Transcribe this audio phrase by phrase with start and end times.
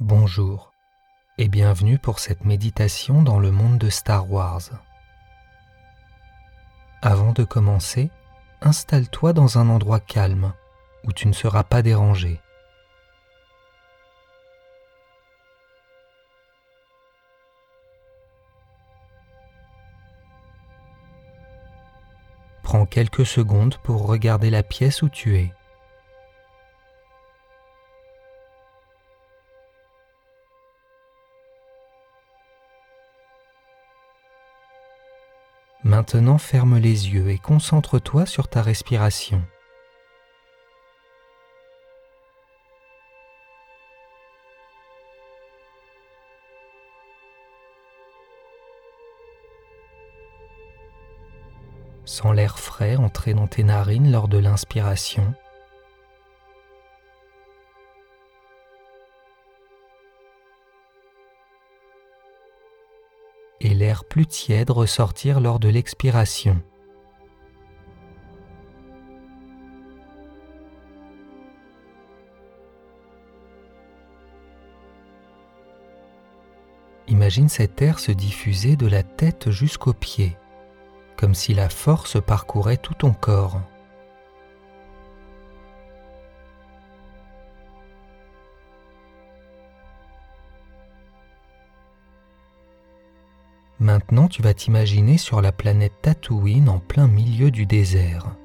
[0.00, 0.72] Bonjour
[1.36, 4.62] et bienvenue pour cette méditation dans le monde de Star Wars.
[7.02, 8.10] Avant de commencer,
[8.62, 10.54] installe-toi dans un endroit calme
[11.04, 12.40] où tu ne seras pas dérangé.
[22.62, 25.52] Prends quelques secondes pour regarder la pièce où tu es.
[36.00, 39.42] Maintenant ferme les yeux et concentre-toi sur ta respiration.
[52.06, 55.34] Sens l'air frais entrer dans tes narines lors de l'inspiration.
[64.10, 66.60] Plus tiède ressortir lors de l'expiration.
[77.08, 80.36] Imagine cet air se diffuser de la tête jusqu'aux pieds
[81.20, 83.60] comme si la force parcourait tout ton corps.
[93.80, 98.36] Maintenant, tu vas t'imaginer sur la planète Tatooine en plein milieu du désert.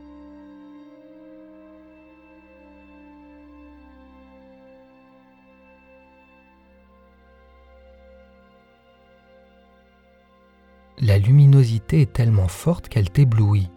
[11.06, 13.69] la luminosité est tellement forte qu'elle t'éblouit.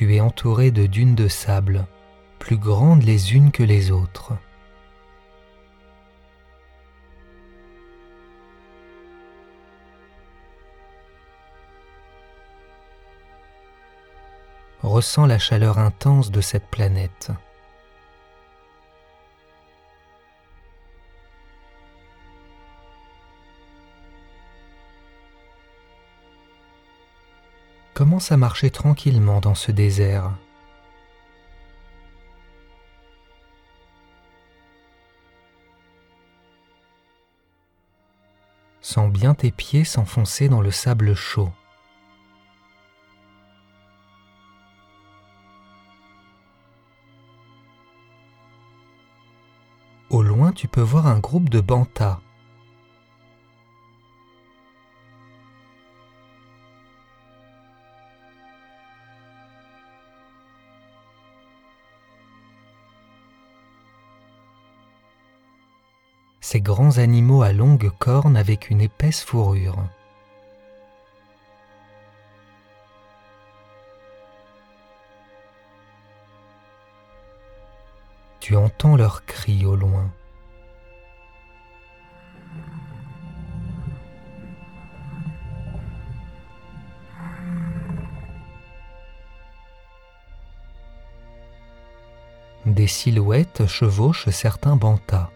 [0.00, 1.84] Tu es entouré de dunes de sable,
[2.38, 4.32] plus grandes les unes que les autres.
[14.82, 17.30] ressens la chaleur intense de cette planète.
[28.00, 30.32] Commence à marcher tranquillement dans ce désert.
[38.80, 41.52] Sens bien tes pieds s'enfoncer dans le sable chaud.
[50.08, 52.22] Au loin, tu peux voir un groupe de bantas.
[66.52, 69.76] Ces grands animaux à longues cornes avec une épaisse fourrure.
[78.40, 80.10] tu entends leurs cris au loin.
[92.66, 95.30] Des silhouettes chevauchent certains bantas.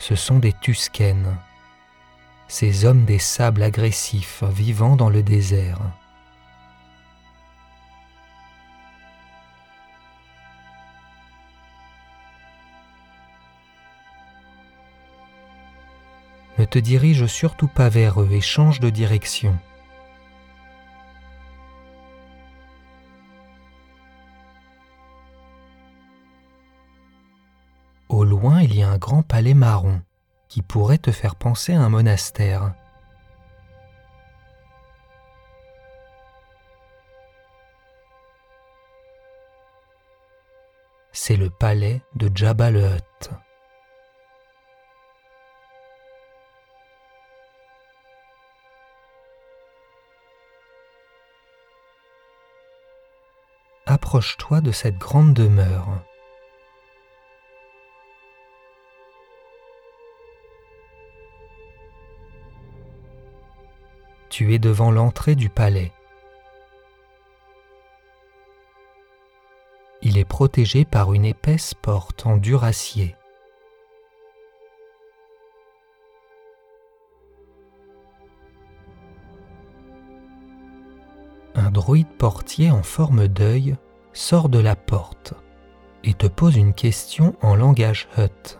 [0.00, 1.38] Ce sont des tuscanes
[2.50, 5.78] ces hommes des sables agressifs vivant dans le désert.
[16.58, 19.56] Ne te dirige surtout pas vers eux et change de direction.
[28.90, 30.02] Un grand palais marron
[30.48, 32.74] qui pourrait te faire penser à un monastère.
[41.12, 43.30] C'est le palais de Jabba le Hutt.
[53.86, 56.02] Approche-toi de cette grande demeure.
[64.40, 65.92] Tu es devant l'entrée du palais.
[70.00, 73.16] Il est protégé par une épaisse porte en dur acier.
[81.54, 83.76] Un droïde portier en forme d'œil
[84.14, 85.34] sort de la porte
[86.02, 88.58] et te pose une question en langage Hut.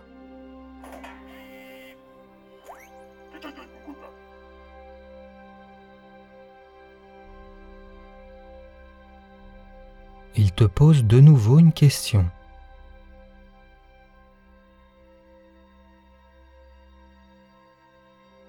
[10.36, 12.24] Il te pose de nouveau une question.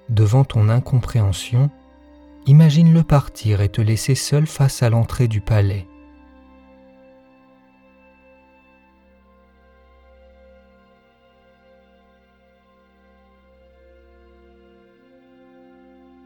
[0.09, 1.71] Devant ton incompréhension,
[2.45, 5.87] imagine-le partir et te laisser seul face à l'entrée du palais.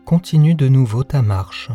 [0.03, 1.69] Continue de nouveau ta marche.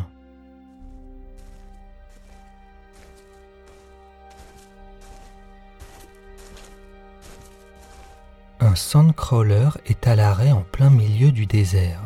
[8.70, 12.00] Un sandcrawler est à l'arrêt en plein milieu du désert.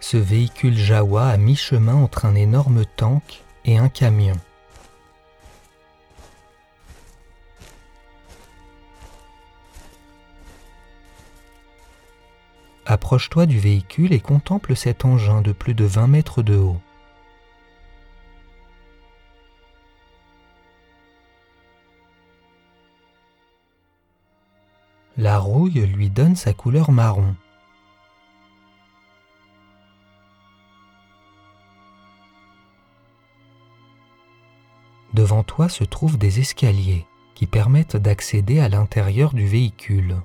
[0.00, 4.40] Ce véhicule Jawa a mi-chemin entre un énorme tank et un camion.
[13.12, 16.80] Approche-toi du véhicule et contemple cet engin de plus de 20 mètres de haut.
[25.18, 27.36] La rouille lui donne sa couleur marron.
[35.12, 37.04] Devant toi se trouvent des escaliers
[37.34, 40.16] qui permettent d'accéder à l'intérieur du véhicule.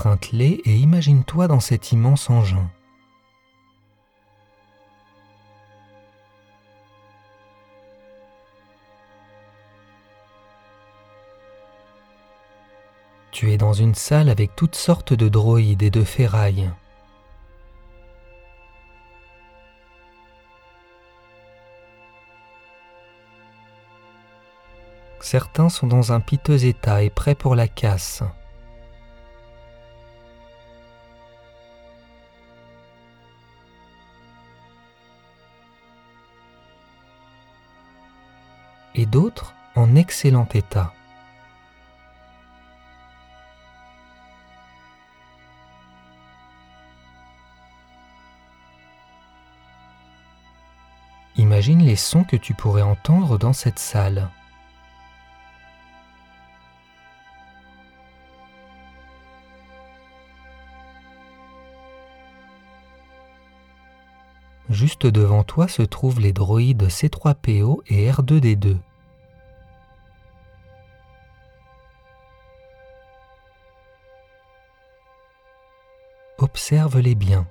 [0.00, 2.70] Emprunte-les et imagine-toi dans cet immense engin.
[13.30, 16.70] Tu es dans une salle avec toutes sortes de droïdes et de ferrailles.
[25.20, 28.22] Certains sont dans un piteux état et prêts pour la casse.
[38.94, 40.92] Et d'autres en excellent état.
[51.36, 54.28] Imagine les sons que tu pourrais entendre dans cette salle.
[64.80, 68.78] Juste devant toi se trouvent les droïdes C3PO et R2D2.
[76.38, 77.46] Observe-les bien.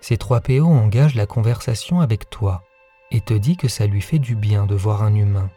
[0.00, 2.64] Ces trois PO engagent la conversation avec toi
[3.12, 5.52] et te dit que ça lui fait du bien de voir un humain.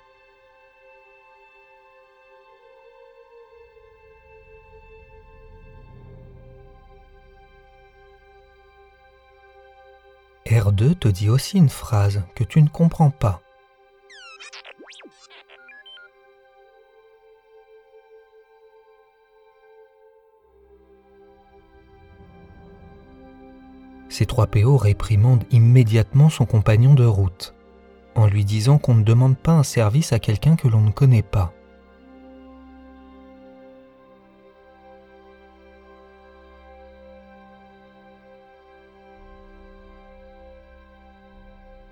[10.77, 13.41] R2 te dit aussi une phrase que tu ne comprends pas.
[24.09, 27.53] Ces trois PO réprimandent immédiatement son compagnon de route,
[28.15, 31.23] en lui disant qu'on ne demande pas un service à quelqu'un que l'on ne connaît
[31.23, 31.53] pas.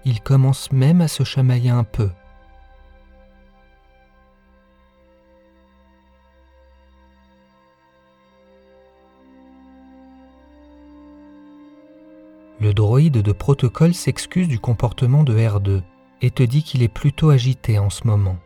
[0.05, 2.09] Il commence même à se chamailler un peu.
[12.61, 15.81] Le droïde de protocole s'excuse du comportement de R2
[16.21, 18.37] et te dit qu'il est plutôt agité en ce moment.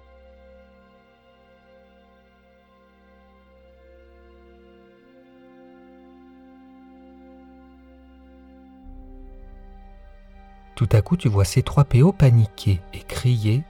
[10.80, 13.64] Tout à coup, tu vois ces trois PO paniquer et crier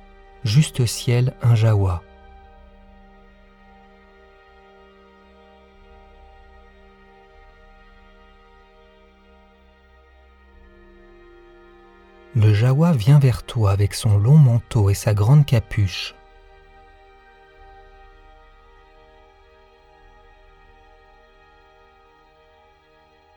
[0.43, 2.03] Juste ciel, un Jawa.
[12.35, 16.13] Le Jawa vient vers toi avec son long manteau et sa grande capuche.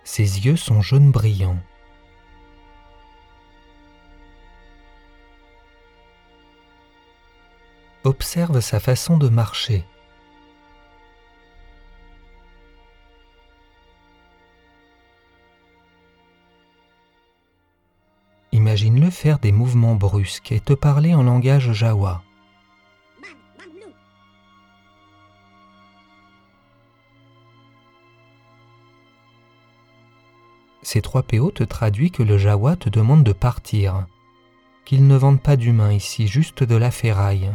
[0.05, 1.57] Ses yeux sont jaunes brillants.
[8.35, 9.85] Observe sa façon de marcher.
[18.53, 22.23] Imagine-le faire des mouvements brusques et te parler en langage jawa.
[30.81, 34.07] Ces trois PO te traduit que le jawa te demande de partir,
[34.87, 37.53] qu'ils ne vendent pas d'humains ici, juste de la ferraille.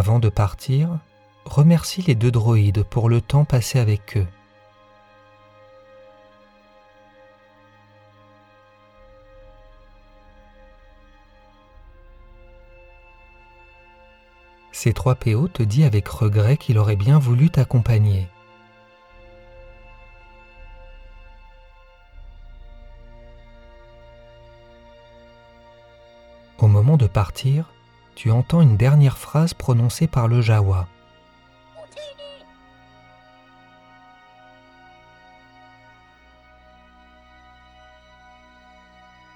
[0.00, 0.98] Avant de partir,
[1.44, 4.26] remercie les deux droïdes pour le temps passé avec eux.
[14.72, 18.26] Ces trois PO te dit avec regret qu'il aurait bien voulu t'accompagner.
[26.56, 27.66] Au moment de partir,
[28.20, 30.86] tu entends une dernière phrase prononcée par le Jawa.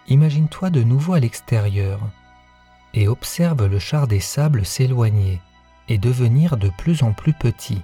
[0.07, 1.99] Imagine-toi de nouveau à l'extérieur
[2.93, 5.41] et observe le char des sables s'éloigner
[5.89, 7.81] et devenir de plus en plus petit.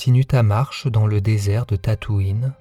[0.00, 2.54] Continue ta marche dans le désert de Tatooine.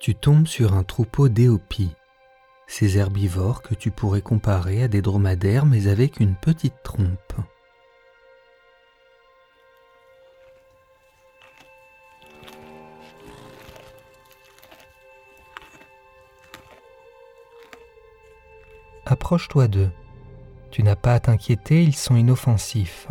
[0.00, 1.94] Tu tombes sur un troupeau d'éopies,
[2.66, 7.34] ces herbivores que tu pourrais comparer à des dromadaires mais avec une petite trompe.
[19.28, 19.90] Approche-toi d'eux.
[20.70, 23.08] Tu n'as pas à t'inquiéter, ils sont inoffensifs.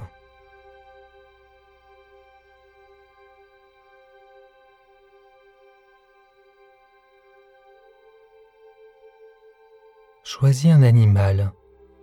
[10.24, 11.52] Choisis un animal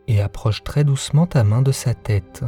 [0.06, 2.44] et approche très doucement ta main de sa tête.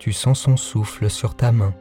[0.00, 1.72] Tu sens son souffle sur ta main.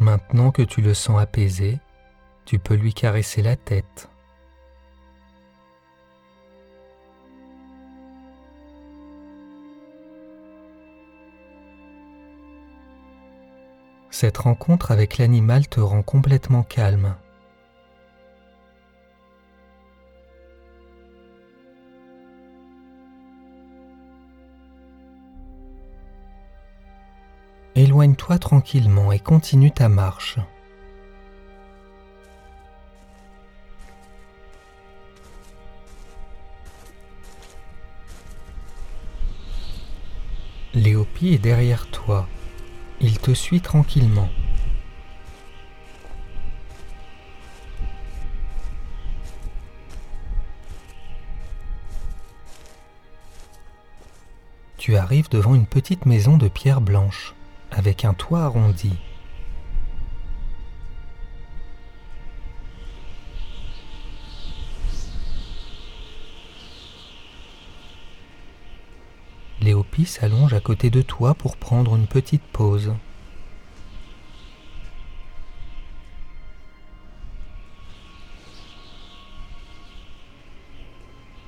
[0.00, 1.78] Maintenant que tu le sens apaisé,
[2.46, 4.08] tu peux lui caresser la tête.
[14.10, 17.14] Cette rencontre avec l'animal te rend complètement calme.
[28.00, 30.38] Éloigne-toi tranquillement et continue ta marche.
[40.72, 42.26] Léopi est derrière toi.
[43.02, 44.30] Il te suit tranquillement.
[54.78, 57.34] Tu arrives devant une petite maison de pierre blanche
[57.70, 58.92] avec un toit arrondi.
[69.60, 72.94] Léopi s'allonge à côté de toi pour prendre une petite pause.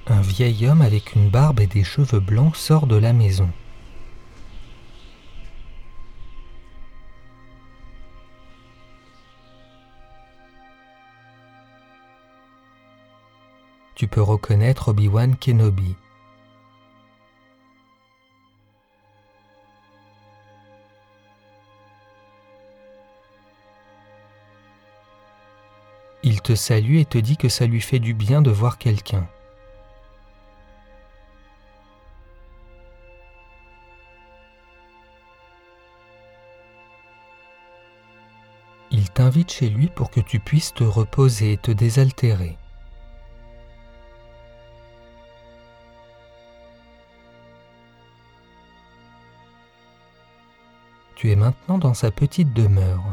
[0.09, 3.49] Un vieil homme avec une barbe et des cheveux blancs sort de la maison.
[14.03, 15.95] tu peux reconnaître Obi-Wan Kenobi.
[26.25, 29.29] Il te salue et te dit que ça lui fait du bien de voir quelqu'un.
[38.91, 42.59] Il t'invite chez lui pour que tu puisses te reposer et te désaltérer.
[51.15, 53.05] Tu es maintenant dans sa petite demeure.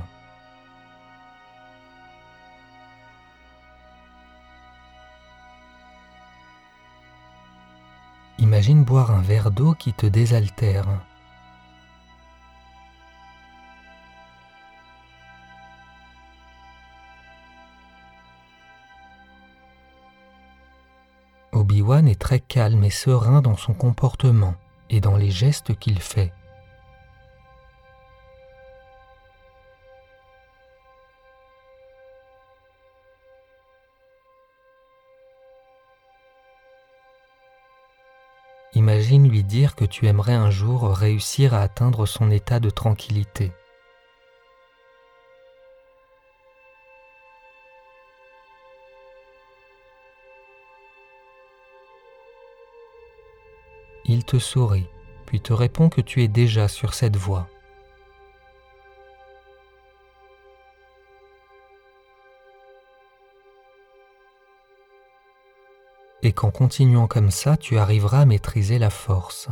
[8.40, 10.88] Imagine boire un verre d'eau qui te désaltère.
[21.52, 24.56] Obi-Wan est très calme et serein dans son comportement
[24.90, 26.32] et dans les gestes qu'il fait.
[39.50, 43.52] Dire que tu aimerais un jour réussir à atteindre son état de tranquillité.
[54.06, 54.88] Il te sourit,
[55.26, 57.50] puis te répond que tu es déjà sur cette voie.
[66.22, 69.50] Et qu'en continuant comme ça, tu arriveras à maîtriser la force.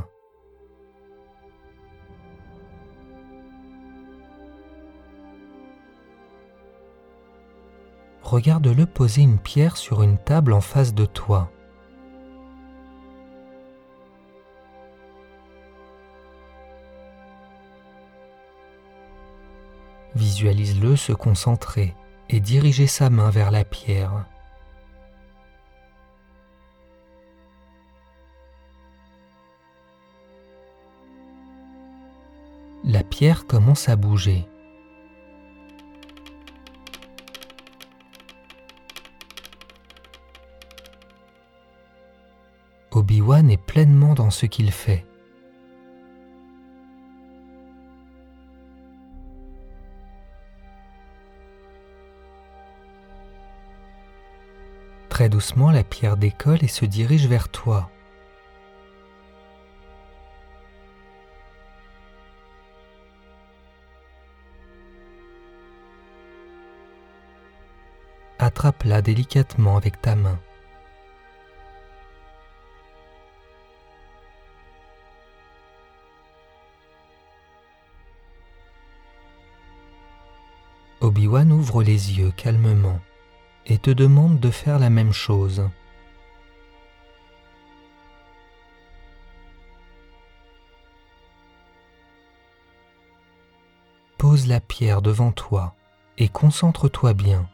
[8.22, 11.50] Regarde-le poser une pierre sur une table en face de toi.
[20.16, 21.96] Visualise-le se concentrer
[22.28, 24.26] et diriger sa main vers la pierre.
[32.88, 34.48] La pierre commence à bouger.
[42.92, 45.06] Obi-Wan est pleinement dans ce qu'il fait.
[55.10, 57.90] Très doucement, la pierre décolle et se dirige vers toi.
[68.58, 70.40] Attrape-la délicatement avec ta main.
[81.02, 83.00] Obi-Wan ouvre les yeux calmement
[83.68, 85.70] et te demande de faire la même chose.
[94.18, 95.76] Pose la pierre devant toi
[96.18, 97.48] et concentre-toi bien.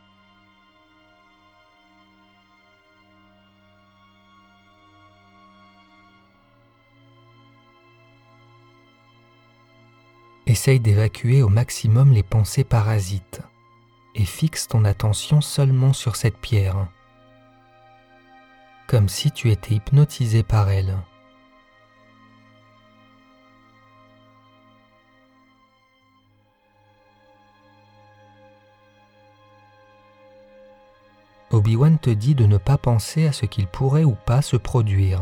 [10.64, 13.42] Essaye d'évacuer au maximum les pensées parasites
[14.16, 16.88] et fixe ton attention seulement sur cette pierre,
[18.88, 20.96] comme si tu étais hypnotisé par elle.
[31.52, 35.20] Obi-Wan te dit de ne pas penser à ce qu'il pourrait ou pas se produire.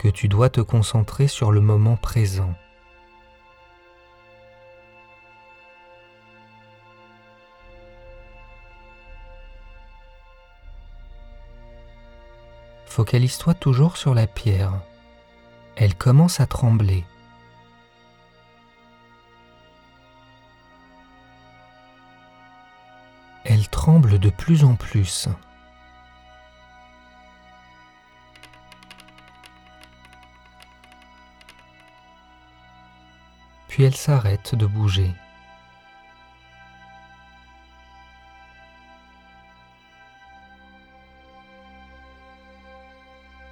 [0.00, 2.54] Que tu dois te concentrer sur le moment présent.
[12.86, 14.72] Focalise-toi toujours sur la pierre.
[15.76, 17.04] Elle commence à trembler.
[23.44, 25.28] Elle tremble de plus en plus.
[33.82, 35.12] Elle s'arrête de bouger.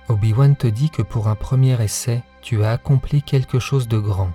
[0.09, 4.33] Obi-Wan te dit que pour un premier essai, tu as accompli quelque chose de grand.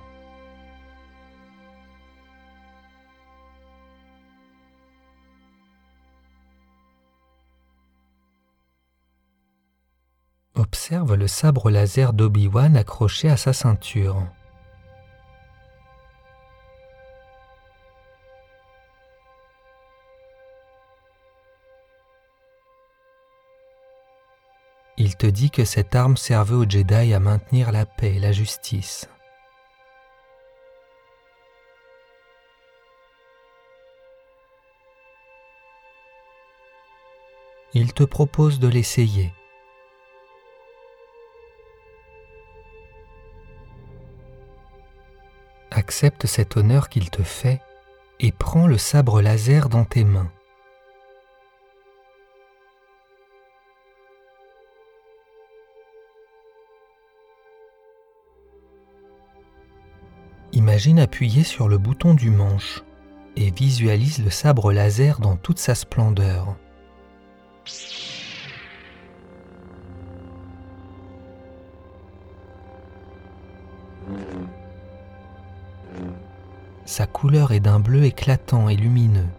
[10.56, 14.24] Observe le sabre laser d'Obi-Wan accroché à sa ceinture.
[24.98, 28.32] Il te dit que cette arme servait aux Jedi à maintenir la paix et la
[28.32, 29.10] justice.
[37.76, 39.34] Il te propose de l'essayer.
[45.72, 47.62] Accepte cet honneur qu'il te fait
[48.20, 50.32] et prends le sabre laser dans tes mains.
[60.56, 62.84] Imagine appuyer sur le bouton du manche
[63.36, 66.56] et visualise le sabre laser dans toute sa splendeur.
[76.86, 79.30] Sa couleur est d'un bleu éclatant et lumineux.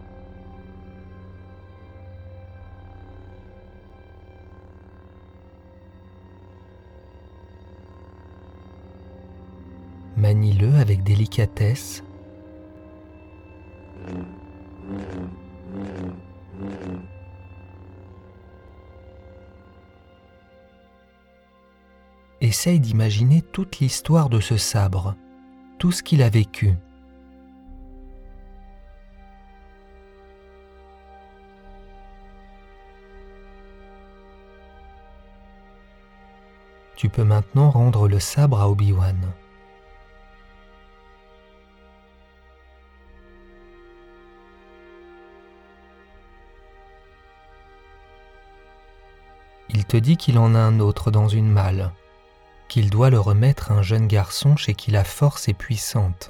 [22.41, 25.15] Essaye d'imaginer toute l'histoire de ce sabre,
[25.79, 26.73] tout ce qu'il a vécu.
[36.95, 39.17] Tu peux maintenant rendre le sabre à Obi-Wan.
[49.75, 51.91] Il te dit qu'il en a un autre dans une malle,
[52.69, 56.29] qu'il doit le remettre à un jeune garçon chez qui la force est puissante.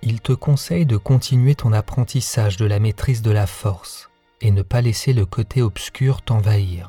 [0.00, 4.08] Il te conseille de continuer ton apprentissage de la maîtrise de la force
[4.40, 6.88] et ne pas laisser le côté obscur t'envahir.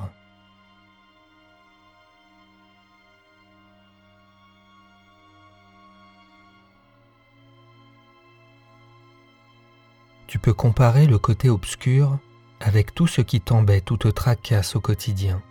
[10.27, 12.19] Tu peux comparer le côté obscur
[12.59, 15.41] avec tout ce qui t'embête ou te tracasse au quotidien.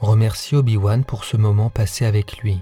[0.00, 2.60] Remercie Obi-Wan pour ce moment passé avec lui.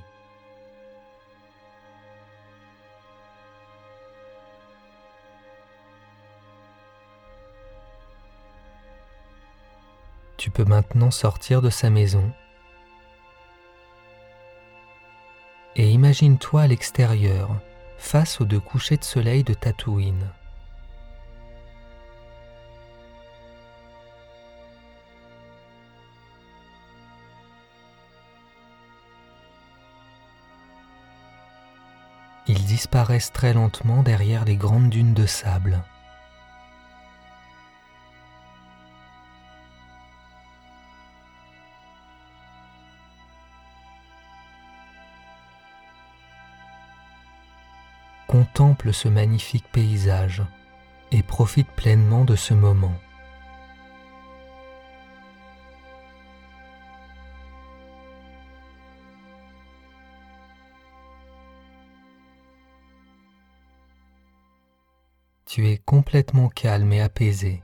[10.43, 12.33] Tu peux maintenant sortir de sa maison
[15.77, 17.61] et imagine-toi à l'extérieur,
[17.97, 20.33] face aux deux couchers de soleil de Tatooine.
[32.49, 35.85] Ils disparaissent très lentement derrière les grandes dunes de sable.
[48.93, 50.43] Ce magnifique paysage
[51.11, 52.99] et profite pleinement de ce moment.
[65.47, 67.63] Tu es complètement calme et apaisé.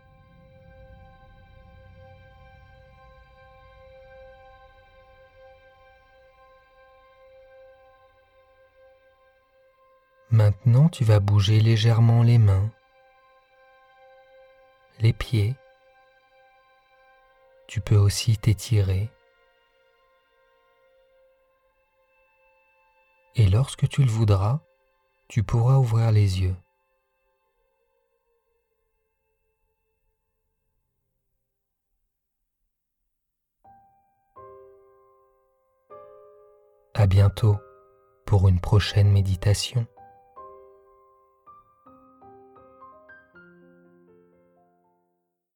[10.38, 12.70] Maintenant, tu vas bouger légèrement les mains,
[15.00, 15.56] les pieds.
[17.66, 19.10] Tu peux aussi t'étirer.
[23.34, 24.60] Et lorsque tu le voudras,
[25.26, 26.54] tu pourras ouvrir les yeux.
[36.94, 37.56] À bientôt
[38.24, 39.84] pour une prochaine méditation.